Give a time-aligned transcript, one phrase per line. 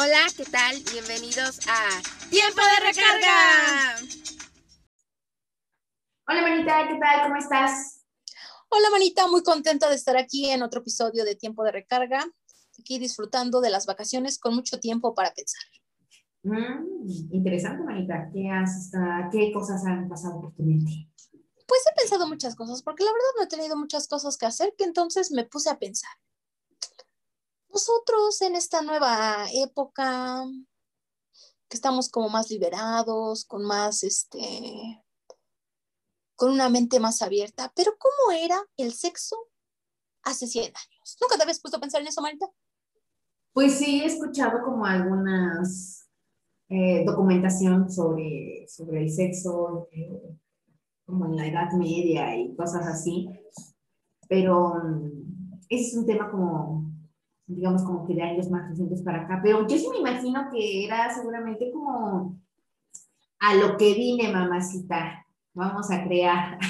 [0.00, 0.76] Hola, ¿qué tal?
[0.92, 3.96] Bienvenidos a Tiempo de Recarga.
[6.28, 7.22] Hola, Manita, ¿qué tal?
[7.24, 8.04] ¿Cómo estás?
[8.68, 12.24] Hola, Manita, muy contenta de estar aquí en otro episodio de Tiempo de Recarga,
[12.78, 15.62] aquí disfrutando de las vacaciones con mucho tiempo para pensar.
[16.44, 18.30] Mm, interesante, Manita.
[18.32, 18.92] ¿Qué, has,
[19.32, 21.10] ¿Qué cosas han pasado por tu mente?
[21.66, 24.72] Pues he pensado muchas cosas, porque la verdad no he tenido muchas cosas que hacer,
[24.78, 26.12] que entonces me puse a pensar
[27.72, 30.44] nosotros en esta nueva época,
[31.68, 35.04] que estamos como más liberados, con más, este,
[36.36, 39.36] con una mente más abierta, pero ¿cómo era el sexo
[40.22, 41.16] hace 100 años?
[41.20, 42.46] ¿Nunca te habías puesto a pensar en eso, Marita?
[43.52, 46.08] Pues sí, he escuchado como algunas
[46.68, 50.36] eh, documentación sobre, sobre el sexo, eh,
[51.06, 53.28] como en la Edad Media y cosas así,
[54.28, 56.87] pero mm, ese es un tema como
[57.48, 60.84] digamos como que de años más recientes para acá, pero yo sí me imagino que
[60.84, 62.38] era seguramente como
[63.40, 66.58] a lo que vine, mamacita, vamos a crear.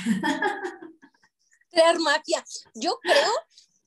[1.71, 2.43] Crear magia.
[2.75, 3.31] Yo creo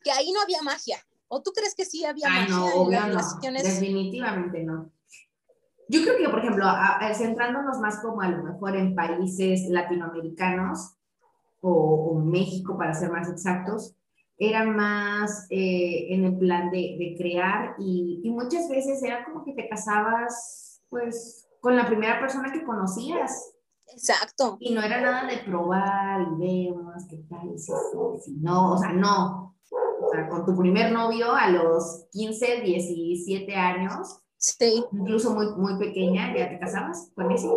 [0.04, 0.98] que ahí no había magia.
[1.28, 3.64] ¿O tú crees que sí había magia no, en las relaciones?
[3.64, 4.92] Definitivamente no.
[5.88, 6.66] Yo creo que, por ejemplo,
[7.16, 10.96] centrándonos más como a lo mejor en países latinoamericanos
[11.60, 13.96] o, o México, para ser más exactos,
[14.42, 19.46] era más eh, en el plan de, de crear y, y, muchas veces era como
[19.46, 23.54] que te casabas pues con la primera persona que conocías.
[23.94, 24.58] Exacto.
[24.60, 27.72] Y no era nada de probar y vemos qué tal, si,
[28.24, 29.56] si no, o sea, no.
[29.70, 34.84] O sea, con tu primer novio a los 15, 17 años, sí.
[34.92, 37.48] incluso muy, muy pequeña, ya te casabas con ese.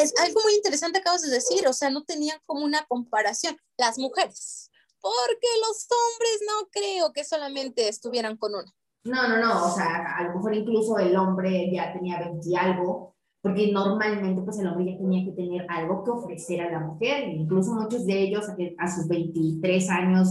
[0.00, 3.56] Es algo muy interesante acabas de decir, o sea, no tenían como una comparación.
[3.78, 4.70] Las mujeres,
[5.06, 8.72] porque los hombres no creo que solamente estuvieran con una.
[9.04, 12.56] No, no, no, o sea, a lo mejor incluso el hombre ya tenía 20 y
[12.56, 16.80] algo, porque normalmente pues el hombre ya tenía que tener algo que ofrecer a la
[16.80, 18.44] mujer, incluso muchos de ellos
[18.78, 20.28] a sus 23 años,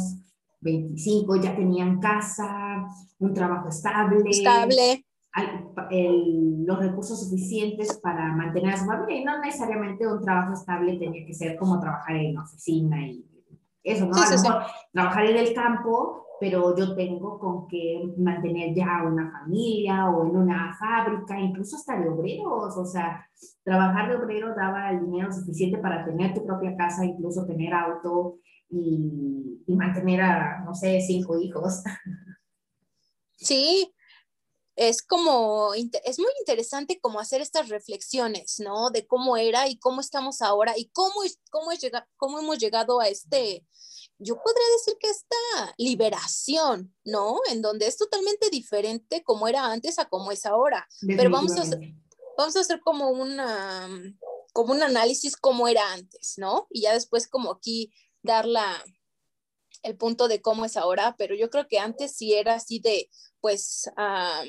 [0.59, 2.85] 25 ya tenían casa,
[3.19, 4.29] un trabajo estable.
[4.29, 5.05] Estable.
[6.67, 11.25] los recursos suficientes para mantener a su familia y no necesariamente un trabajo estable tenía
[11.25, 13.34] que ser como trabajar en oficina y
[13.85, 14.15] eso, ¿no?
[14.15, 19.31] a lo mejor trabajar en el campo, pero yo tengo con que mantener ya una
[19.31, 23.25] familia o en una fábrica, incluso hasta de obreros, o sea,
[23.63, 28.39] trabajar de obrero daba el dinero suficiente para tener tu propia casa, incluso tener auto
[28.69, 31.83] y, y mantener a, no sé, cinco hijos.
[33.37, 33.94] Sí,
[34.75, 38.89] es como, es muy interesante como hacer estas reflexiones, ¿no?
[38.89, 41.79] De cómo era y cómo estamos ahora y cómo, cómo, es
[42.17, 43.65] cómo hemos llegado a este,
[44.19, 47.39] yo podría decir que esta liberación, ¿no?
[47.49, 50.87] En donde es totalmente diferente como era antes a como es ahora.
[51.05, 51.79] Pero vamos a, hacer,
[52.37, 53.89] vamos a hacer como una,
[54.53, 56.67] como un análisis cómo era antes, ¿no?
[56.69, 57.93] Y ya después como aquí
[58.23, 58.83] dar la,
[59.85, 63.09] el punto de cómo es ahora, pero yo creo que antes sí era así de,
[63.39, 64.43] pues, a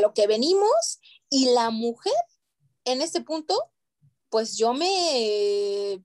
[0.00, 2.12] lo que venimos y la mujer
[2.84, 3.54] en ese punto,
[4.30, 6.00] pues yo me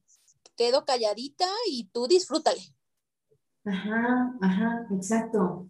[0.55, 2.61] quedo calladita y tú disfrútale.
[3.65, 5.69] Ajá, ajá, exacto.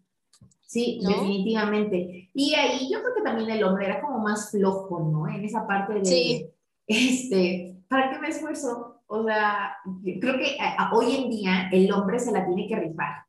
[0.65, 2.31] Sí, definitivamente.
[2.33, 5.27] Y ahí yo creo que también el hombre era como más flojo, ¿no?
[5.27, 6.49] En esa parte de, sí.
[6.87, 9.02] este, ¿para qué me esfuerzo?
[9.15, 9.77] O sea,
[10.19, 10.57] creo que
[10.91, 13.27] hoy en día el hombre se la tiene que rifar.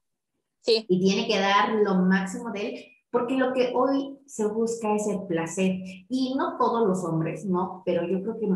[0.62, 0.87] Sí.
[0.89, 5.06] Y tiene que dar lo máximo de él, porque lo que hoy se busca es
[5.09, 5.77] el placer.
[6.09, 7.83] Y no todos los hombres, ¿no?
[7.84, 8.49] Pero yo creo que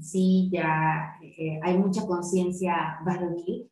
[0.00, 3.68] sí ya eh, hay mucha conciencia varonil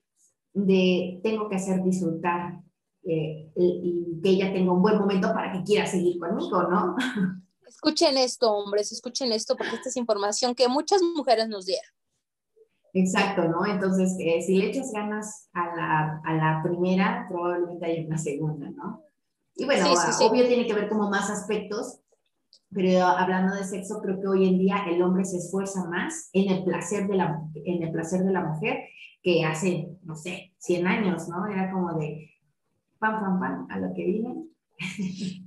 [0.52, 2.60] de tengo que hacer disfrutar
[3.04, 6.96] eh, y, que ella tenga un buen momento para que quiera seguir conmigo, ¿no?
[7.64, 11.93] Escuchen esto, hombres, escuchen esto, porque esta es información que muchas mujeres nos dieron.
[12.96, 13.66] Exacto, ¿no?
[13.66, 18.70] Entonces, eh, si le echas ganas a la, a la, primera, probablemente hay una segunda,
[18.70, 19.02] ¿no?
[19.56, 22.00] Y bueno, obvio tiene que ver como más aspectos,
[22.70, 26.52] pero hablando de sexo, creo que hoy en día el hombre se esfuerza más en
[26.52, 28.84] el placer de la, en el placer de la mujer
[29.22, 31.46] que hace, no sé, 100 años, ¿no?
[31.46, 32.30] Era como de
[33.00, 34.46] pam, pam, pam, a lo que viene.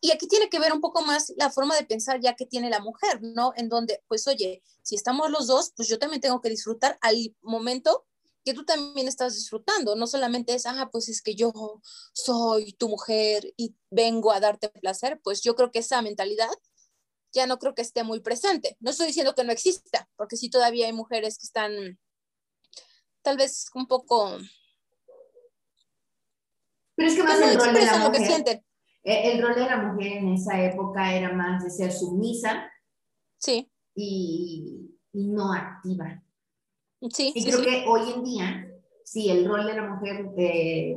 [0.00, 2.70] Y aquí tiene que ver un poco más la forma de pensar ya que tiene
[2.70, 3.52] la mujer, ¿no?
[3.56, 7.34] En donde, pues, oye, si estamos los dos, pues yo también tengo que disfrutar al
[7.42, 8.06] momento
[8.44, 9.96] que tú también estás disfrutando.
[9.96, 11.52] No solamente es, ah, pues es que yo
[12.12, 15.20] soy tu mujer y vengo a darte placer.
[15.24, 16.48] Pues yo creo que esa mentalidad
[17.32, 18.76] ya no creo que esté muy presente.
[18.78, 21.98] No estoy diciendo que no exista, porque sí todavía hay mujeres que están
[23.22, 24.38] tal vez un poco...
[26.94, 28.44] Pero es que más el rol de la mujer.
[28.46, 28.64] e,
[29.06, 32.70] el rol de la mujer en esa época era más de ser sumisa.
[33.38, 33.70] Sí.
[33.94, 36.22] Y, y no activa.
[37.10, 37.32] Sí.
[37.34, 38.68] Y creo que hoy en día,
[39.04, 40.96] sí, el rol de la mujer, eh,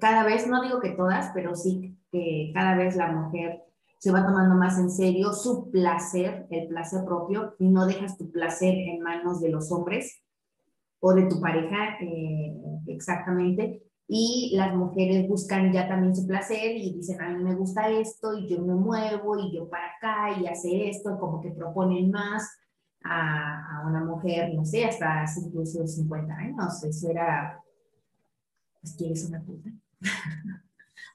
[0.00, 3.62] cada vez, no digo que todas, pero sí que cada vez la mujer
[3.98, 8.30] se va tomando más en serio su placer, el placer propio, y no dejas tu
[8.30, 10.20] placer en manos de los hombres
[11.00, 12.56] o de tu pareja eh,
[12.88, 13.85] exactamente.
[14.08, 18.38] Y las mujeres buscan ya también su placer y dicen, a mí me gusta esto
[18.38, 22.48] y yo me muevo y yo para acá y hacer esto, como que proponen más
[23.02, 26.84] a, a una mujer, no sé, hasta incluso 50 años.
[26.84, 27.60] Eso era,
[28.80, 29.70] pues, ¿quieres una puta?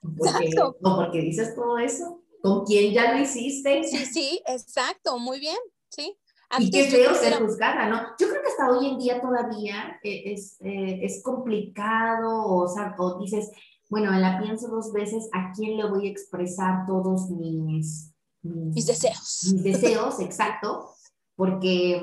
[0.02, 2.22] porque, o porque dices todo eso.
[2.42, 3.84] ¿Con quién ya lo hiciste?
[3.84, 5.58] Sí, sí, exacto, muy bien,
[5.90, 6.18] sí.
[6.60, 8.02] Y qué feo ser juzgada, ¿no?
[8.20, 12.96] Yo creo que hasta hoy en día todavía eh, es, eh, es complicado, o, sea,
[12.98, 13.52] o dices,
[13.90, 18.12] bueno, la pienso dos veces, ¿a quién le voy a expresar todos mis...
[18.44, 19.52] Mis, mis deseos.
[19.54, 20.96] Mis deseos, exacto,
[21.36, 22.02] porque,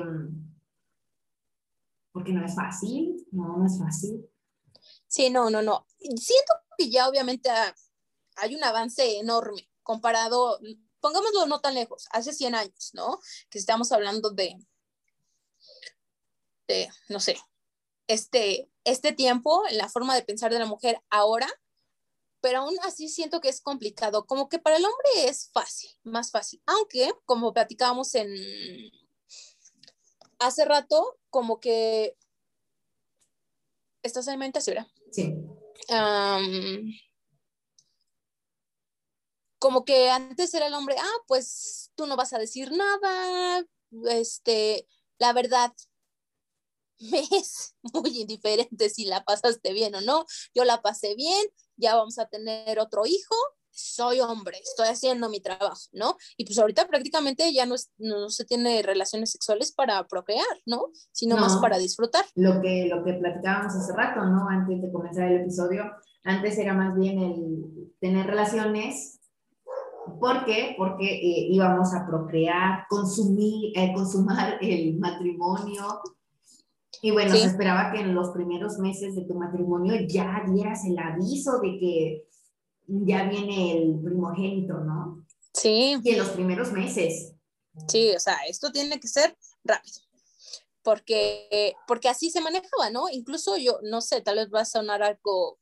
[2.13, 4.25] porque no es fácil, no, no es fácil.
[5.07, 5.85] Sí, no, no, no.
[5.99, 7.49] Siento que ya obviamente
[8.37, 10.59] hay un avance enorme comparado,
[10.99, 13.19] pongámoslo no tan lejos, hace 100 años, ¿no?
[13.49, 14.57] Que estamos hablando de,
[16.67, 17.37] de no sé,
[18.07, 21.47] este, este tiempo, la forma de pensar de la mujer ahora,
[22.41, 26.31] pero aún así siento que es complicado, como que para el hombre es fácil, más
[26.31, 28.29] fácil, aunque como platicábamos en
[30.39, 32.15] hace rato, como que
[34.03, 34.73] estás en mente, ¿sí?
[35.11, 35.33] Sí.
[35.89, 36.91] Um,
[39.59, 43.63] como que antes era el hombre, ah, pues tú no vas a decir nada,
[44.09, 44.87] este,
[45.19, 45.71] la verdad,
[46.99, 50.25] me es muy indiferente si la pasaste bien o no,
[50.55, 51.45] yo la pasé bien,
[51.75, 53.35] ya vamos a tener otro hijo,
[53.71, 56.17] soy hombre, estoy haciendo mi trabajo, ¿no?
[56.35, 60.87] Y pues ahorita prácticamente ya no, no se tiene relaciones sexuales para procrear, ¿no?
[61.11, 62.25] Sino más para disfrutar.
[62.35, 64.49] Lo que, lo que platicábamos hace rato, ¿no?
[64.49, 65.83] Antes de comenzar el episodio,
[66.25, 69.18] antes era más bien el tener relaciones
[70.19, 70.75] ¿Por qué?
[70.77, 76.01] Porque eh, íbamos a procrear, consumir, eh, consumar el matrimonio.
[77.01, 80.97] Y bueno, se esperaba que en los primeros meses de tu matrimonio ya dieras el
[80.97, 82.27] aviso de que
[82.87, 85.25] ya viene el primogénito, ¿no?
[85.53, 85.97] Sí.
[86.03, 87.33] Y en los primeros meses.
[87.87, 89.99] Sí, o sea, esto tiene que ser rápido.
[90.81, 93.09] Porque, porque así se manejaba, ¿no?
[93.09, 95.59] Incluso yo, no sé, tal vez va a sonar algo,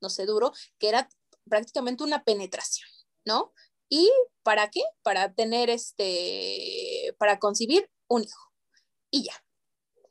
[0.00, 1.08] no sé, duro, que era
[1.48, 2.88] prácticamente una penetración.
[3.24, 3.52] ¿No?
[3.88, 4.10] ¿Y
[4.42, 4.82] para qué?
[5.02, 8.52] Para tener este, para concebir un hijo.
[9.10, 9.32] Y ya.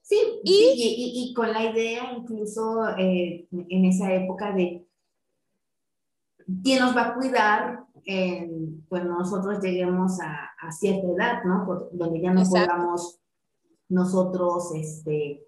[0.01, 4.87] Sí, y, y, con la idea incluso eh, en esa época de
[6.63, 7.85] quién nos va a cuidar
[8.87, 11.65] cuando nosotros lleguemos a, a, cierta edad, ¿no?
[11.91, 13.19] Donde ya no podamos
[13.87, 15.45] nosotros, este,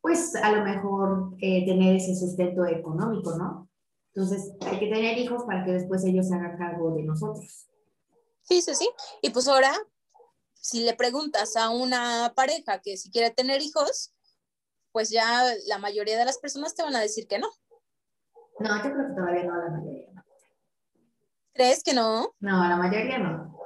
[0.00, 3.69] pues a lo mejor eh, tener ese sustento económico, ¿no?
[4.14, 7.68] Entonces, hay que tener hijos para que después ellos se hagan cargo de nosotros.
[8.42, 8.90] Sí, sí, sí.
[9.22, 9.72] Y pues ahora,
[10.54, 14.12] si le preguntas a una pareja que si quiere tener hijos,
[14.92, 17.48] pues ya la mayoría de las personas te van a decir que no.
[18.58, 20.24] No, yo creo que todavía no, la mayoría
[21.54, 22.34] ¿Crees que no?
[22.40, 23.56] No, la mayoría no.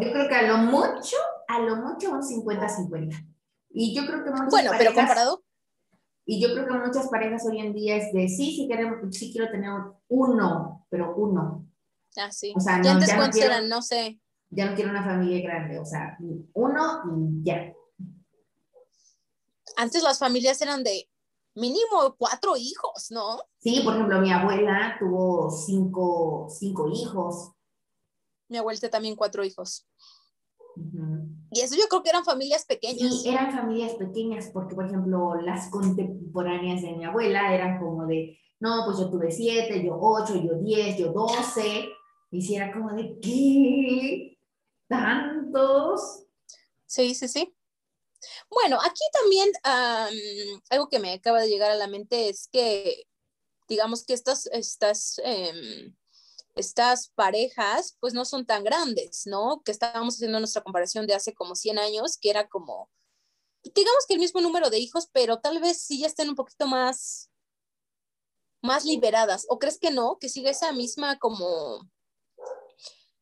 [0.00, 1.16] Yo creo que a lo mucho,
[1.48, 3.26] a lo mucho un 50-50.
[3.70, 5.45] Y yo creo que muchas Bueno, pero comparado
[6.28, 9.32] y yo creo que muchas parejas hoy en día es de sí, sí, queremos, sí
[9.32, 9.70] quiero tener
[10.08, 11.70] uno, pero uno.
[12.16, 12.52] Ah, sí.
[12.56, 13.68] O sea, no, antes ya no eran?
[13.68, 14.20] No sé.
[14.50, 16.18] Ya no quiero una familia grande, o sea,
[16.52, 17.72] uno y ya.
[19.76, 21.08] Antes las familias eran de
[21.54, 23.38] mínimo cuatro hijos, ¿no?
[23.58, 27.52] Sí, por ejemplo, mi abuela tuvo cinco, cinco hijos.
[28.48, 29.86] Mi abuela también cuatro hijos.
[31.50, 33.22] Y eso yo creo que eran familias pequeñas.
[33.22, 38.38] Sí, eran familias pequeñas, porque por ejemplo las contemporáneas de mi abuela eran como de,
[38.60, 41.88] no, pues yo tuve siete, yo ocho, yo diez, yo doce,
[42.30, 44.38] y si era como de, ¿qué?
[44.88, 46.24] ¿Tantos?
[46.86, 47.54] Sí, sí, sí.
[48.50, 49.48] Bueno, aquí también
[50.70, 53.06] algo que me acaba de llegar a la mente es que,
[53.68, 55.94] digamos que estas, estas em,
[56.56, 59.62] estas parejas pues no son tan grandes, ¿no?
[59.64, 62.90] Que estábamos haciendo nuestra comparación de hace como 100 años, que era como,
[63.62, 66.66] digamos que el mismo número de hijos, pero tal vez sí ya estén un poquito
[66.66, 67.30] más,
[68.62, 69.46] más liberadas.
[69.48, 70.18] ¿O crees que no?
[70.18, 71.86] Que sigue esa misma como,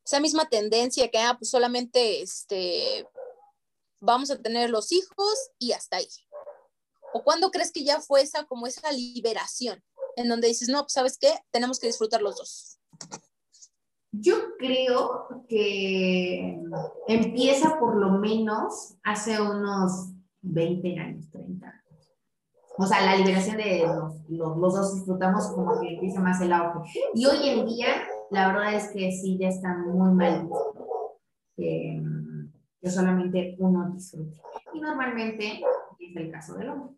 [0.06, 3.06] esa misma tendencia que, ah, pues solamente este,
[4.00, 6.08] vamos a tener los hijos y hasta ahí.
[7.12, 9.82] ¿O cuándo crees que ya fue esa como esa liberación?
[10.16, 12.73] En donde dices, no, pues sabes qué, tenemos que disfrutar los dos.
[14.12, 16.62] Yo creo que
[17.08, 20.10] empieza por lo menos hace unos
[20.42, 21.84] 20 años, 30 años.
[22.76, 26.52] O sea, la liberación de los, los, los dos disfrutamos como que empieza más el
[26.52, 26.90] auge.
[27.14, 27.86] Y hoy en día,
[28.30, 30.48] la verdad es que sí, ya está muy mal
[31.56, 32.02] que,
[32.80, 34.40] que solamente uno disfrute.
[34.72, 35.62] Y normalmente
[35.98, 36.96] es el caso del hombre.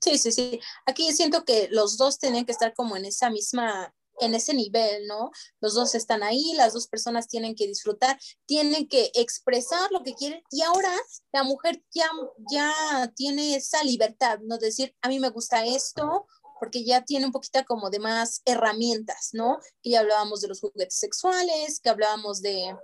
[0.00, 0.60] Sí, sí, sí.
[0.86, 5.06] Aquí siento que los dos tienen que estar como en esa misma, en ese nivel,
[5.06, 5.30] ¿no?
[5.60, 10.14] Los dos están ahí, las dos personas tienen que disfrutar, tienen que expresar lo que
[10.14, 10.92] quieren y ahora
[11.32, 12.08] la mujer ya,
[12.50, 14.58] ya tiene esa libertad, ¿no?
[14.58, 16.26] Decir, a mí me gusta esto,
[16.58, 19.58] porque ya tiene un poquito como de más herramientas, ¿no?
[19.82, 22.74] Que ya hablábamos de los juguetes sexuales, que hablábamos de,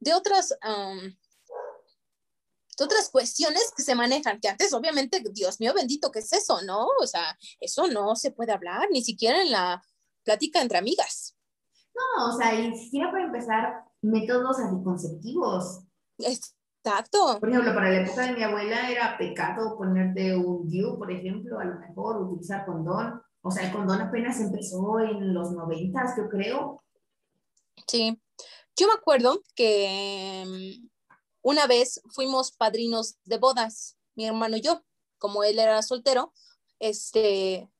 [0.00, 0.54] de otras,
[2.80, 6.86] otras cuestiones que se manejan, que antes obviamente, Dios mío bendito, ¿qué es eso, no?
[7.00, 9.82] O sea, eso no se puede hablar, ni siquiera en la
[10.24, 11.36] plática entre amigas.
[11.94, 15.84] No, o sea, y ni siquiera para empezar, métodos anticonceptivos.
[16.18, 17.38] Exacto.
[17.40, 21.58] Por ejemplo, para la época de mi abuela era pecado ponerte un DIU, por ejemplo,
[21.58, 23.22] a lo mejor utilizar condón.
[23.42, 26.82] O sea, el condón apenas empezó en los noventas, yo creo.
[27.86, 28.20] Sí.
[28.76, 30.80] Yo me acuerdo que
[31.42, 34.82] una vez fuimos padrinos de bodas, mi hermano y yo,
[35.18, 36.32] como él era soltero,
[36.80, 37.70] este,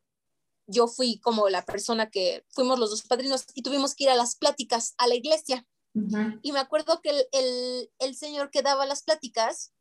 [0.67, 4.17] yo fui como la persona que fuimos los dos padrinos y tuvimos que ir a
[4.17, 5.67] las pláticas a la iglesia.
[6.43, 9.73] Y me acuerdo que el, el, señor que daba las pláticas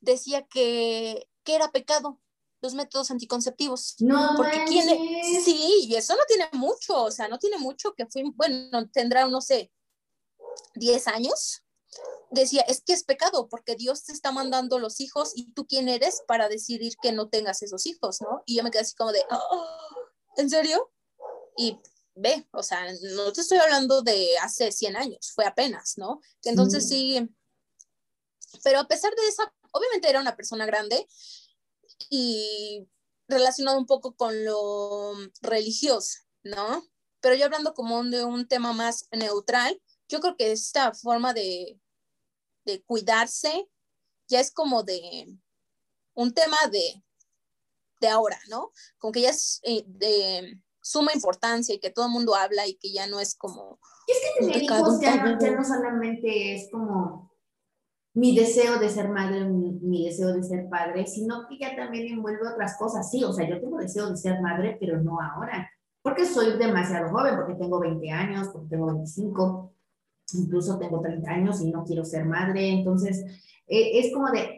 [0.00, 2.20] decía que, que era pecado
[2.60, 3.96] los métodos anticonceptivos.
[4.00, 4.86] No, porque quién
[5.42, 9.26] sí, y eso no tiene mucho, o sea, no tiene mucho que fui, bueno, tendrá,
[9.26, 9.72] no sé,
[10.74, 11.62] 10 años
[12.30, 15.88] decía, es que es pecado porque Dios te está mandando los hijos y tú quién
[15.88, 18.42] eres para decidir que no tengas esos hijos, ¿no?
[18.46, 19.66] Y yo me quedé así como de, oh,
[20.36, 20.90] ¿en serio?
[21.56, 21.78] Y
[22.14, 26.20] ve, o sea, no te estoy hablando de hace 100 años, fue apenas, ¿no?
[26.44, 27.28] Entonces sí,
[28.62, 31.06] pero a pesar de eso, obviamente era una persona grande
[32.10, 32.86] y
[33.28, 36.86] relacionado un poco con lo religioso, ¿no?
[37.20, 41.78] Pero yo hablando como de un tema más neutral, yo creo que esta forma de
[42.64, 43.68] de cuidarse,
[44.28, 45.38] ya es como de
[46.14, 47.02] un tema de,
[48.02, 48.72] de ahora, ¿no?
[48.98, 52.74] Como que ya es eh, de suma importancia y que todo el mundo habla y
[52.74, 53.78] que ya no es como...
[54.06, 57.32] es que tener hijos ya no, ya no solamente es como
[58.14, 62.08] mi deseo de ser madre, mi, mi, deseo de ser padre, sino que ya también
[62.08, 63.10] envuelve otras cosas.
[63.10, 65.70] Sí, o sea, yo tengo deseo de ser madre, pero no ahora,
[66.02, 69.72] porque soy demasiado joven, porque tengo 20 años, porque tengo 25,
[70.34, 73.24] incluso tengo 30 años y no quiero ser madre, entonces
[73.66, 74.51] eh, es como de,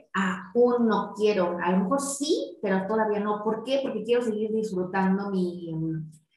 [0.54, 3.42] aún no quiero, a lo mejor sí, pero todavía no.
[3.42, 3.80] ¿Por qué?
[3.82, 5.72] Porque quiero seguir disfrutando mi,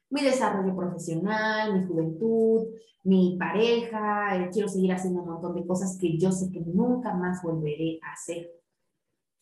[0.09, 2.67] mi desarrollo profesional, mi juventud,
[3.03, 7.13] mi pareja, eh, quiero seguir haciendo un montón de cosas que yo sé que nunca
[7.13, 8.51] más volveré a hacer.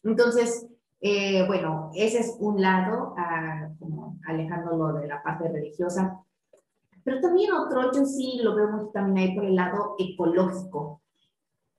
[0.03, 0.67] Entonces,
[1.01, 6.21] eh, bueno, ese es un lado, ah, como alejándolo de la parte religiosa.
[7.03, 11.01] Pero también otro, yo sí lo mucho también ahí por el lado ecológico.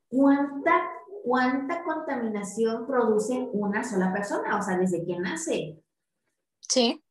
[0.08, 0.90] ¿Cuánta,
[1.26, 4.56] cuánta contaminación produce una sola persona?
[4.59, 5.83] O sea, desde que nace.
[6.61, 7.02] Sí,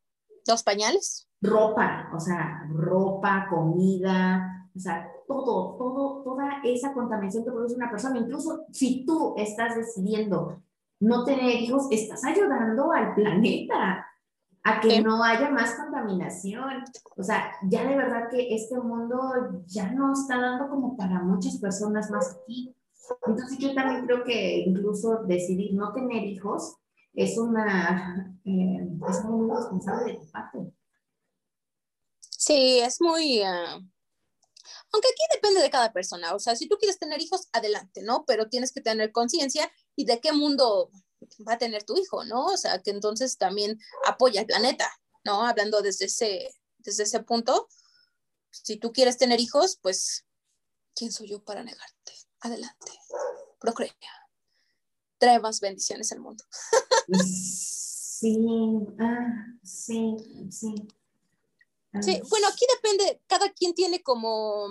[0.47, 1.27] los pañales.
[1.41, 7.91] Ropa, o sea, ropa, comida, o sea, todo, todo, toda esa contaminación que produce una
[7.91, 8.17] persona.
[8.17, 10.63] Incluso si tú estás decidiendo
[11.01, 14.07] no tener hijos, estás ayudando al planeta
[14.63, 16.85] a que no haya más contaminación.
[17.17, 21.57] O sea, ya de verdad que este mundo ya no está dando como para muchas
[21.57, 22.73] personas más aquí.
[23.27, 26.77] Entonces yo también creo que incluso decidir no tener hijos
[27.13, 30.59] es una eh, es muy responsable de tu parte.
[32.19, 33.41] Sí, es muy...
[33.41, 33.81] Uh...
[34.91, 38.23] Aunque aquí depende de cada persona, o sea, si tú quieres tener hijos, adelante, ¿no?
[38.25, 40.89] Pero tienes que tener conciencia y de qué mundo
[41.47, 42.45] va a tener tu hijo, ¿no?
[42.45, 44.89] O sea, que entonces también apoya al planeta,
[45.23, 45.45] ¿no?
[45.45, 47.67] Hablando desde ese, desde ese punto,
[48.51, 50.25] si tú quieres tener hijos, pues,
[50.95, 52.13] ¿quién soy yo para negarte?
[52.45, 52.91] Adelante,
[53.59, 53.91] procrea.
[55.17, 56.43] Trae más bendiciones al mundo.
[57.23, 58.37] sí,
[58.99, 60.15] ah, sí,
[60.51, 60.75] sí.
[62.01, 64.67] Sí, bueno, aquí depende, cada quien tiene como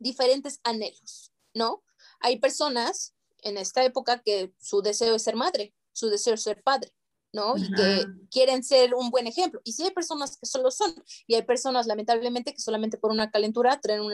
[0.00, 1.84] diferentes anhelos, ¿no?
[2.18, 6.64] Hay personas en esta época que su deseo es ser madre, su deseo es ser
[6.64, 6.92] padre,
[7.32, 7.56] ¿no?
[7.56, 9.60] Y que quieren ser un buen ejemplo.
[9.64, 10.94] Y sí hay personas que solo son,
[11.26, 14.12] y hay personas lamentablemente que solamente por una calentura traen un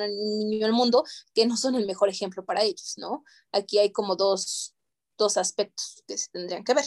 [0.48, 1.04] niño al mundo
[1.34, 3.24] que no son el mejor ejemplo para ellos, ¿no?
[3.52, 4.74] Aquí hay como dos,
[5.16, 6.84] dos aspectos que se tendrían que ver.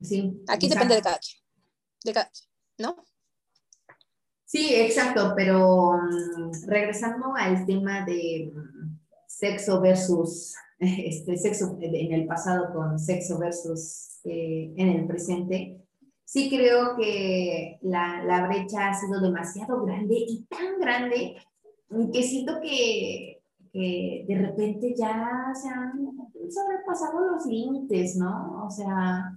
[0.00, 0.42] Sí.
[0.48, 1.38] Aquí depende de cada quien,
[2.04, 3.04] de cada quien, ¿no?
[4.44, 12.26] Sí, exacto, pero mm, regresando al tema de mm, sexo versus este sexo en el
[12.26, 15.84] pasado con sexo versus eh, en el presente,
[16.24, 21.36] sí creo que la, la, brecha ha sido demasiado grande y tan grande
[22.12, 25.92] que siento que, que de repente ya se han
[26.50, 28.64] sobrepasado los límites, ¿no?
[28.66, 29.36] O sea,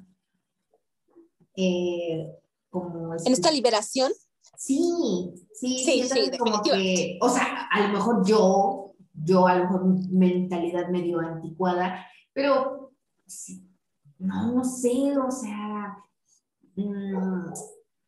[1.55, 2.27] eh,
[2.69, 3.13] como...
[3.13, 4.11] En esta liberación.
[4.57, 4.79] Sí,
[5.53, 9.85] sí, sí, sí como que, o sea, a lo mejor yo, yo a lo mejor
[10.09, 12.91] mentalidad medio anticuada, pero
[14.19, 15.97] no, no sé, o sea,
[16.75, 17.53] mm,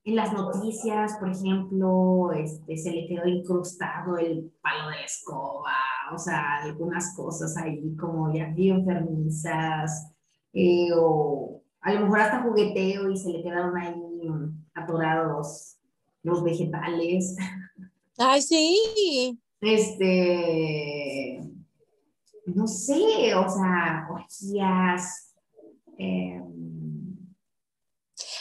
[0.05, 5.75] en las noticias, por ejemplo, este, se le quedó incrustado el palo de la escoba,
[6.13, 10.11] o sea, algunas cosas ahí como ya bien enfermizas,
[10.53, 13.95] eh, o a lo mejor hasta jugueteo y se le quedaron ahí
[14.73, 15.77] atorados
[16.23, 17.35] los vegetales.
[18.17, 19.39] Ay, sí.
[19.61, 21.41] Este,
[22.45, 25.28] no sé, o sea, orgías.
[25.99, 27.15] Em,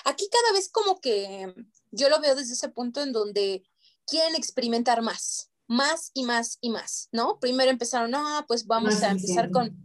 [0.04, 1.54] Aquí cada vez como que
[1.90, 3.62] yo lo veo desde ese punto en donde
[4.06, 7.38] quieren experimentar más, más y más y más, ¿no?
[7.40, 9.76] Primero empezaron, ah, pues vamos a empezar con,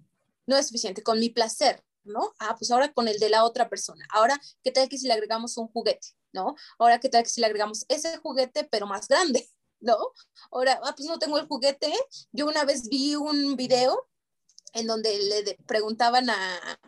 [0.47, 2.33] no es suficiente, con mi placer, ¿no?
[2.39, 4.05] Ah, pues ahora con el de la otra persona.
[4.11, 6.15] Ahora, ¿qué tal que si le agregamos un juguete?
[6.33, 6.55] ¿no?
[6.79, 9.47] Ahora, ¿qué tal que si le agregamos ese juguete, pero más grande,
[9.79, 9.97] ¿no?
[10.51, 11.93] Ahora, ah, pues no tengo el juguete.
[12.31, 14.07] Yo una vez vi un video
[14.73, 16.79] en donde le preguntaban a,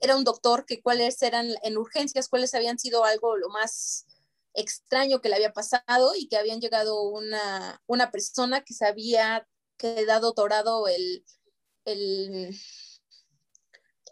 [0.00, 4.06] era un doctor, que cuáles eran en urgencias, cuáles habían sido algo lo más
[4.54, 9.46] extraño que le había pasado y que habían llegado una, una persona que se había
[9.76, 11.24] quedado torado el,
[11.84, 12.56] el,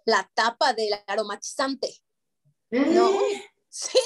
[0.05, 2.03] la tapa del aromatizante,
[2.71, 3.21] ¿no?
[3.23, 3.49] ¿Eh?
[3.75, 3.99] Sí.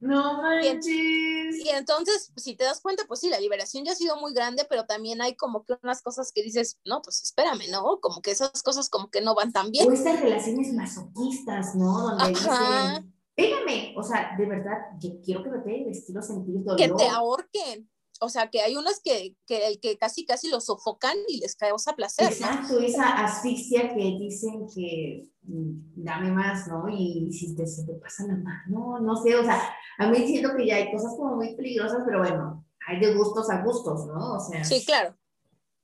[0.00, 0.86] No manches.
[0.86, 4.66] Y, entonces, si te das cuenta, pues sí, la liberación ya ha sido muy grande,
[4.68, 8.00] pero también hay como que unas cosas que dices, no, pues espérame, ¿no?
[8.00, 9.88] Como que esas cosas como que no van tan bien.
[9.88, 12.16] O estas relaciones masoquistas, ¿no?
[12.16, 16.78] Donde dicen, pégame, o sea, de verdad, yo quiero que me peguen, estilo sentir dolor.
[16.78, 21.16] Que te ahorquen o sea, que hay unas que, que, que casi casi los sofocan
[21.26, 22.30] y les causa placer.
[22.30, 26.84] Exacto, esa asfixia que dicen que mm, dame más, ¿no?
[26.88, 30.54] Y si te, se te pasa la mano, no sé, o sea, a mí siento
[30.54, 34.36] que ya hay cosas como muy peligrosas, pero bueno, hay de gustos a gustos, ¿no?
[34.36, 34.62] O sea.
[34.64, 35.16] Sí, claro,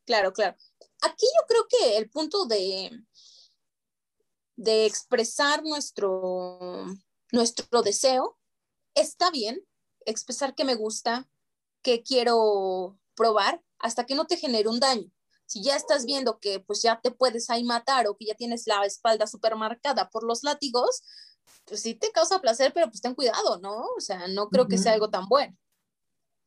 [0.04, 0.56] claro, claro.
[1.02, 2.90] Aquí yo creo que el punto de,
[4.56, 6.84] de expresar nuestro,
[7.32, 8.38] nuestro deseo
[8.94, 9.64] está bien,
[10.04, 11.26] expresar que me gusta,
[11.86, 15.08] que quiero probar hasta que no te genere un daño.
[15.46, 18.66] Si ya estás viendo que pues ya te puedes ahí matar o que ya tienes
[18.66, 21.04] la espalda súper marcada por los látigos,
[21.64, 23.84] pues sí te causa placer, pero pues ten cuidado, ¿no?
[23.96, 25.56] O sea, no creo que sea algo tan bueno.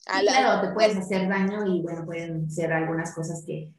[0.06, 3.74] claro, te puedes hacer daño y bueno, pueden ser algunas cosas que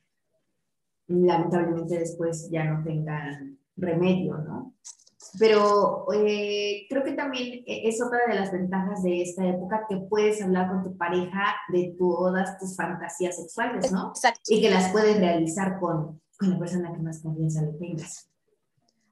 [1.09, 4.75] lamentablemente después ya no tengan remedio, ¿no?
[5.39, 9.97] Pero eh, creo que también e, es otra de las ventajas de esta época que
[9.97, 14.09] puedes hablar con tu pareja de todas tus fantasías sexuales, ¿no?
[14.09, 14.41] Exacto.
[14.49, 18.31] Y que las puedes realizar con, con la persona que más confianza le tengas.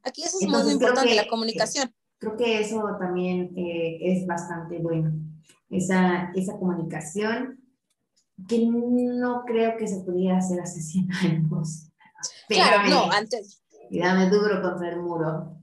[0.02, 1.94] Aquí eso es muy importante, la comunicación.
[2.18, 5.12] Creo que eso también eh, es bastante bueno,
[5.68, 7.62] esa, esa comunicación
[8.48, 11.90] que no creo que se pudiera hacer hace 100 años.
[12.48, 13.62] Claro, no, antes.
[13.90, 15.57] Y dame duro contra el muro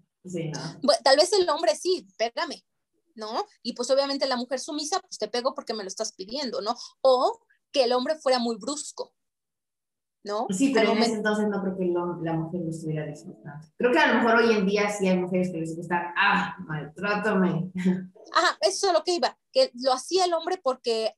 [1.03, 2.65] tal vez el hombre sí, pégame,
[3.15, 3.45] ¿no?
[3.61, 6.75] Y pues obviamente la mujer sumisa, pues te pego porque me lo estás pidiendo, ¿no?
[7.01, 7.39] O
[7.71, 9.13] que el hombre fuera muy brusco,
[10.23, 10.47] ¿no?
[10.49, 13.67] Sí, pero en ese entonces no creo que la mujer lo estuviera disfrutando.
[13.77, 16.55] Creo que a lo mejor hoy en día sí hay mujeres que les gusta, ah,
[16.59, 17.71] maltrátame.
[18.33, 21.15] Ajá, eso es lo que iba, que lo hacía el hombre porque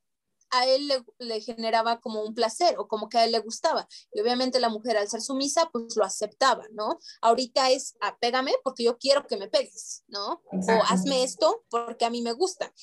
[0.49, 3.87] a él le, generaba como un placer o como que a él le gustaba.
[4.13, 6.99] Y obviamente la mujer al ser sumisa, pues lo aceptaba, ¿no?
[7.21, 10.41] Ahorita es apégame porque yo quiero que me pegues, ¿no?
[10.51, 12.73] O hazme esto porque a mí me gusta.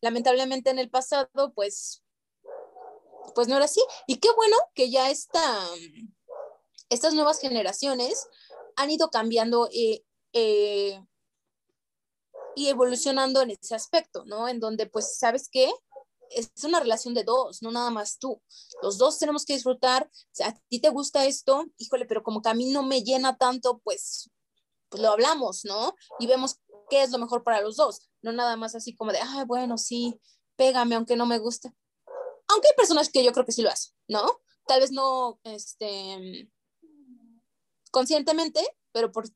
[0.00, 2.02] Lamentablemente en el pasado, pues,
[3.34, 3.82] pues no era así.
[4.06, 5.42] Y qué bueno que ya esta,
[6.90, 8.28] estas nuevas generaciones
[8.76, 11.00] han ido cambiando eh, eh,
[12.56, 14.48] y evolucionando en ese aspecto, ¿no?
[14.48, 15.72] En donde, pues, ¿sabes qué?
[16.30, 18.40] Es una relación de dos, no nada más tú.
[18.82, 20.08] Los dos tenemos que disfrutar.
[20.12, 23.02] O sea, a ti te gusta esto, híjole, pero como que a mí no me
[23.02, 24.30] llena tanto, pues,
[24.88, 25.94] pues lo hablamos, ¿no?
[26.18, 26.60] Y vemos
[26.90, 28.08] qué es lo mejor para los dos.
[28.22, 30.20] No nada más así como de, ay, bueno, sí,
[30.56, 31.72] pégame aunque no me guste.
[32.48, 34.24] Aunque hay personas que yo creo que sí lo hacen, ¿no?
[34.66, 36.50] Tal vez no, este,
[37.90, 38.60] conscientemente,
[38.92, 39.28] pero por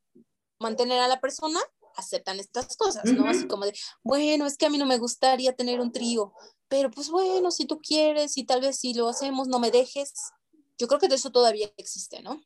[0.59, 1.61] mantener a la persona,
[1.99, 3.29] aceptan estas cosas, ¿no?
[3.29, 6.33] Así como de, bueno, es que a mí no me gustaría tener un trío,
[6.69, 10.13] pero pues bueno, si tú quieres y tal vez si lo hacemos, no me dejes.
[10.79, 12.41] Yo creo que de eso todavía existe, ¿no?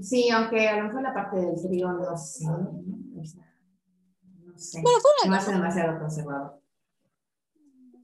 [0.00, 2.46] Sí, aunque a lo mejor la parte del trío no sé.
[2.46, 4.80] No sé.
[4.82, 6.62] Bueno, fuera, no hace demasiado conservador.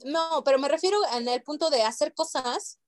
[0.04, 2.78] No, pero me refiero en el punto de hacer cosas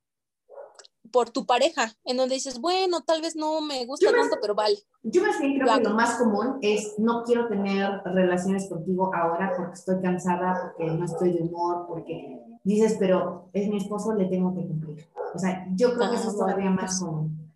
[1.11, 4.77] por tu pareja, en donde dices, bueno, tal vez no me gusta tanto, pero vale.
[5.03, 9.53] Yo más bien creo que lo más común es no quiero tener relaciones contigo ahora
[9.57, 14.27] porque estoy cansada, porque no estoy de humor, porque dices, pero es mi esposo, le
[14.27, 15.09] tengo que cumplir.
[15.35, 17.55] O sea, yo creo que eso es ah, todavía más común.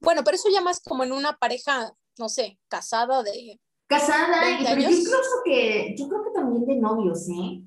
[0.00, 3.60] Bueno, pero eso ya más como en una pareja, no sé, casada de...
[3.86, 7.64] Casada, pero yo creo que, yo creo que también de novios, ¿eh?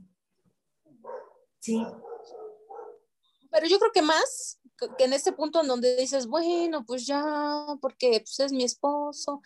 [1.60, 1.86] Sí.
[3.52, 4.60] Pero yo creo que más
[4.98, 7.24] que en este punto en donde dices, bueno, pues ya,
[7.82, 9.41] porque pues, es mi esposo,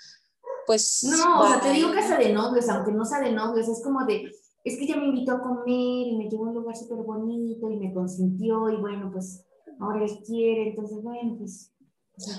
[0.66, 1.04] pues...
[1.04, 4.06] No, o sea, te digo casa de novios, aunque no sea de novios, es como
[4.06, 4.32] de,
[4.64, 7.70] es que ya me invitó a comer y me llevó a un lugar súper bonito
[7.70, 9.46] y me consintió y bueno, pues
[9.80, 11.72] ahora él quiere, entonces bueno, pues...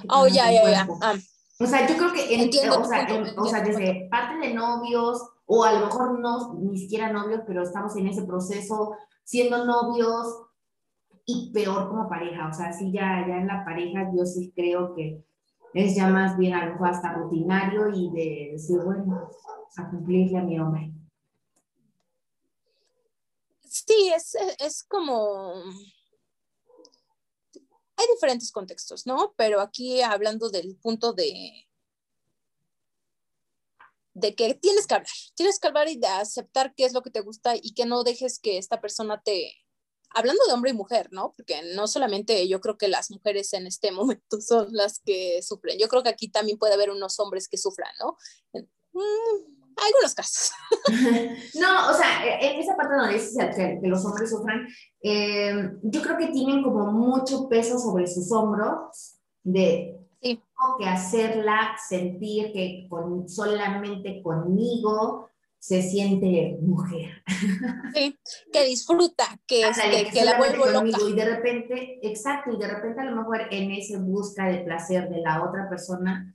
[0.08, 0.88] oh, ya, ya, ya.
[1.02, 1.14] Ah.
[1.58, 3.06] O sea, yo creo que, o, sea,
[3.38, 7.62] o sea, desde parte de novios, o a lo mejor no, ni siquiera novios, pero
[7.62, 10.26] estamos en ese proceso, siendo novios,
[11.26, 14.94] y peor como pareja, o sea, sí ya, ya en la pareja yo sí creo
[14.94, 15.24] que
[15.74, 19.28] es ya más bien algo hasta rutinario y de decir, bueno,
[19.76, 20.92] a cumplirle a mi hombre.
[23.60, 25.52] Sí, es, es como...
[27.98, 29.34] Hay diferentes contextos, ¿no?
[29.36, 31.66] Pero aquí hablando del punto de,
[34.14, 37.10] de que tienes que hablar, tienes que hablar y de aceptar qué es lo que
[37.10, 39.65] te gusta y que no dejes que esta persona te,
[40.16, 41.34] hablando de hombre y mujer, ¿no?
[41.36, 45.78] Porque no solamente yo creo que las mujeres en este momento son las que sufren,
[45.78, 48.16] yo creo que aquí también puede haber unos hombres que sufran, ¿no?
[48.92, 50.52] Mm, algunos casos.
[51.60, 54.66] No, o sea, en esa parte donde dices que, los hombres sufran,
[55.02, 60.40] eh, yo creo que tienen como mucho peso sobre sus hombros de sí.
[60.78, 65.28] que hacerla sentir que con, solamente conmigo
[65.66, 67.24] se siente mujer.
[67.92, 68.16] Sí,
[68.52, 69.62] que disfruta, que,
[70.12, 70.96] que, la vuelvo loca.
[71.08, 75.08] Y de repente, exacto, y de repente a lo mejor en ese busca de placer
[75.08, 76.32] de la otra persona,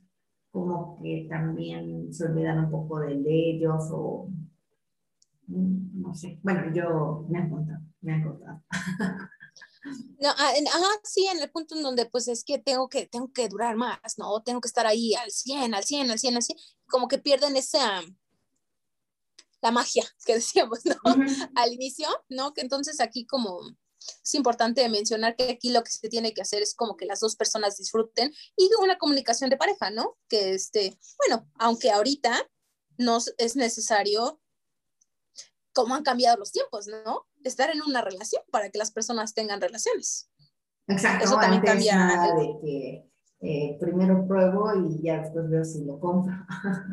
[0.50, 4.28] como que también se olvidan un poco de ellos o
[5.46, 6.38] no sé.
[6.42, 8.62] Bueno, yo me han contado, me han contado.
[10.20, 13.32] No, ah, ajá, sí, en el punto en donde pues es que tengo que, tengo
[13.32, 14.40] que durar más, ¿no?
[14.42, 17.56] Tengo que estar ahí al 100, al 100, al 100, al 100, como que pierden
[17.56, 18.02] esa,
[19.62, 20.96] la magia que decíamos, ¿no?
[21.54, 22.52] Al inicio, ¿no?
[22.52, 23.60] Que entonces aquí como
[24.24, 27.20] es importante mencionar que aquí lo que se tiene que hacer es como que las
[27.20, 30.16] dos personas disfruten y una comunicación de pareja, ¿no?
[30.28, 32.36] Que este, bueno, aunque ahorita
[32.98, 34.40] no es necesario,
[35.72, 37.26] como han cambiado los tiempos, ¿no?
[37.44, 40.30] Estar en una relación para que las personas tengan relaciones.
[40.88, 41.24] Exacto.
[41.24, 42.34] Eso también cambia.
[42.36, 46.34] De que eh, primero pruebo y ya después veo si lo compro.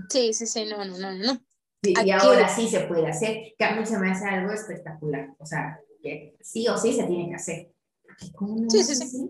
[0.10, 1.40] Sí, sí, sí, no, no, no, no.
[1.82, 5.34] Y, ahora sí se puede hacer, que a mí se me hace algo espectacular.
[5.40, 7.74] O sea, que sí o sí se tiene que hacer.
[8.70, 9.30] sí, sí, sí.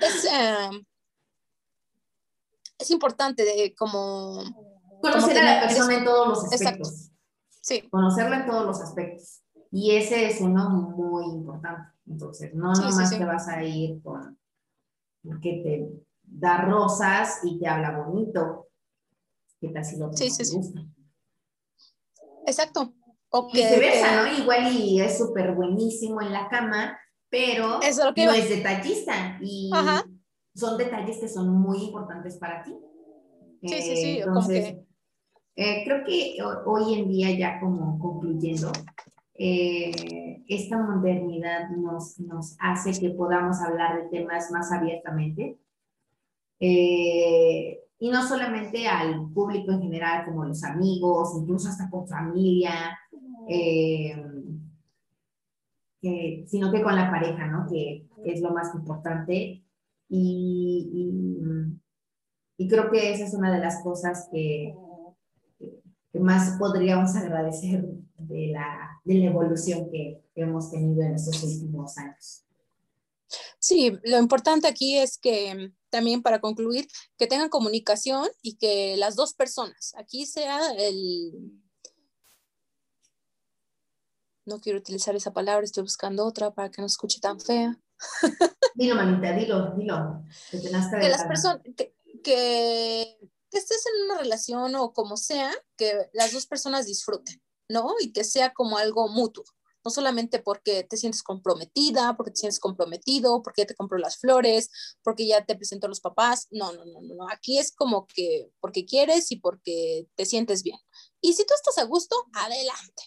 [0.00, 0.84] es, em,
[2.78, 4.42] es, importante de como...
[5.00, 7.10] Conocer a la persona en todos los aspectos.
[7.60, 7.88] Sí.
[7.88, 9.42] Conocerla en todos los aspectos.
[9.70, 11.92] Y ese es uno muy importante.
[12.06, 14.38] Entonces, no nomás te vas a ir con
[15.40, 18.68] que te da rosas y te habla bonito,
[20.14, 20.58] sí, sí, sí.
[22.46, 22.94] Exacto.
[23.30, 24.42] O que, viceversa, ¿no?
[24.42, 26.98] Igual y es súper buenísimo en la cama,
[27.28, 29.38] pero no es detallista.
[29.40, 29.70] Y
[30.54, 32.74] son detalles que son muy importantes para ti.
[33.62, 34.18] Sí, sí, sí.
[34.18, 34.76] Entonces,
[35.56, 38.70] eh, creo que hoy en día, ya como concluyendo,
[39.34, 45.58] eh, esta modernidad nos, nos hace que podamos hablar de temas más abiertamente.
[46.60, 52.98] Eh, y no solamente al público en general, como los amigos, incluso hasta con familia,
[53.48, 54.20] eh,
[56.48, 57.64] sino que con la pareja, ¿no?
[57.70, 59.62] Que es lo más importante.
[60.08, 61.78] Y,
[62.58, 64.74] y, creo que esa es una de las cosas que,
[66.12, 67.86] que más podríamos agradecer
[68.18, 72.44] de la, de la evolución que hemos tenido en estos últimos años.
[73.58, 79.14] Sí, lo importante aquí es que también para concluir, que tengan comunicación y que las
[79.14, 81.32] dos personas, aquí sea el...
[84.44, 87.78] No quiero utilizar esa palabra, estoy buscando otra para que no escuche tan fea.
[88.74, 90.24] Dilo, manita, dilo, dilo.
[90.50, 93.18] Que, las personas, que, que
[93.52, 97.94] estés en una relación o como sea, que las dos personas disfruten, ¿no?
[98.00, 99.44] Y que sea como algo mutuo
[99.84, 104.18] no solamente porque te sientes comprometida, porque te sientes comprometido, porque ya te compró las
[104.18, 104.70] flores,
[105.02, 106.48] porque ya te presentó a los papás.
[106.50, 107.28] No, no, no, no.
[107.28, 110.78] Aquí es como que porque quieres y porque te sientes bien.
[111.20, 113.02] Y si tú estás a gusto, adelante.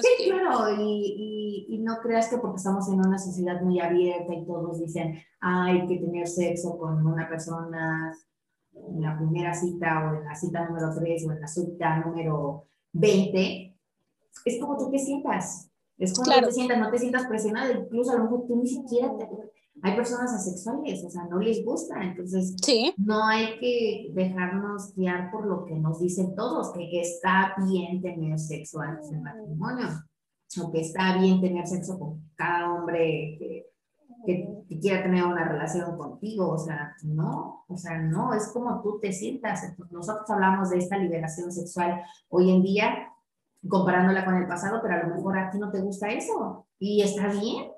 [0.00, 4.46] sí, claro, y, y, no creas que porque estamos en una sociedad muy abierta y
[4.46, 8.12] todos dicen, hay que tener sexo con una persona
[8.74, 12.68] en la primera cita o en la cita número 3 o en la cita número
[12.92, 13.78] 20,
[14.44, 15.67] es como tú te sientas.
[15.98, 19.16] Es cuando te sientas, no te sientas presionada, incluso a lo mejor tú ni siquiera
[19.16, 19.28] te...
[19.80, 22.92] Hay personas asexuales, o sea, no les gusta, entonces sí.
[22.96, 28.38] no hay que dejarnos guiar por lo que nos dicen todos, que está bien tener
[28.40, 29.86] sexo antes del matrimonio,
[30.60, 33.66] o que está bien tener sexo con cada hombre que,
[34.26, 38.98] que, quiera tener una relación contigo, o sea, no, o sea, no, es como tú
[39.00, 39.62] te sientas.
[39.90, 43.12] nosotros hablamos de esta liberación sexual hoy en día,
[43.66, 47.02] comparándola con el pasado, pero a lo mejor a ti no te gusta eso y
[47.02, 47.72] está bien.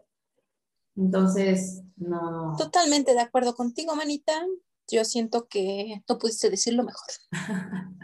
[0.97, 2.55] Entonces, no.
[2.59, 4.33] Totalmente de acuerdo contigo, manita.
[4.88, 7.07] Yo siento que no pudiste decirlo mejor.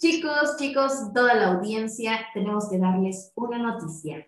[0.00, 4.26] chicos, chicos, toda la audiencia, tenemos que darles una noticia.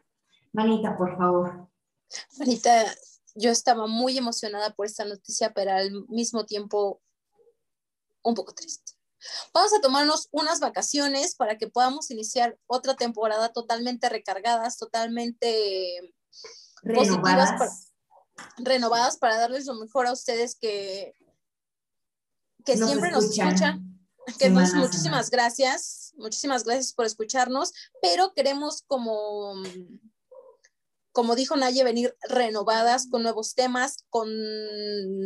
[0.53, 1.69] Manita, por favor.
[2.39, 2.85] Manita,
[3.35, 7.03] yo estaba muy emocionada por esta noticia, pero al mismo tiempo
[8.23, 8.96] un poco triste.
[9.53, 16.15] Vamos a tomarnos unas vacaciones para que podamos iniciar otra temporada totalmente recargadas, totalmente
[16.83, 17.51] renovadas.
[17.59, 17.71] Para,
[18.59, 21.15] renovadas para darles lo mejor a ustedes que,
[22.65, 23.93] que siempre nos escuchan.
[24.39, 29.55] Que muchísimas gracias, muchísimas gracias por escucharnos, pero queremos como
[31.17, 34.29] como dijo Naye, venir renovadas con nuevos temas, con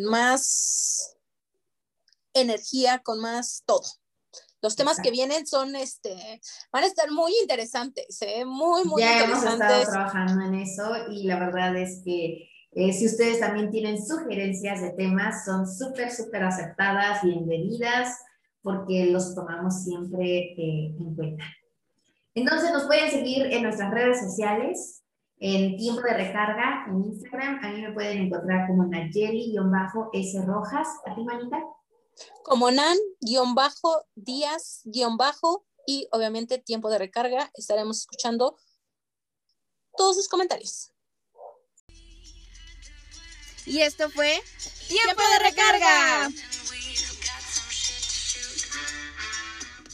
[0.05, 1.17] más
[2.35, 3.87] energía, con más todo.
[4.63, 6.41] Los temas que vienen son, este,
[6.71, 8.45] van a estar muy interesantes, ¿eh?
[8.45, 9.59] muy, muy ya interesantes.
[9.59, 13.71] Ya hemos estado trabajando en eso y la verdad es que eh, si ustedes también
[13.71, 18.17] tienen sugerencias de temas, son súper, súper aceptadas, bienvenidas,
[18.63, 21.45] porque los tomamos siempre eh, en cuenta.
[22.35, 25.03] Entonces nos pueden seguir en nuestras redes sociales,
[25.39, 27.65] en Tiempo de Recarga, en Instagram.
[27.65, 30.89] A mí me pueden encontrar como Nayeli-S Rojas.
[31.07, 31.59] ¿A ti, Manita?
[32.43, 37.51] Como nan, guion bajo, días, guion bajo y obviamente tiempo de recarga.
[37.55, 38.57] Estaremos escuchando
[39.97, 40.93] todos sus comentarios.
[43.67, 44.43] Y esto fue
[44.91, 46.29] Tiempo de recarga.